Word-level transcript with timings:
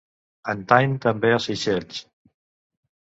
Antany 0.53 0.95
també 1.05 1.33
a 1.35 1.39
Seychelles. 1.45 2.01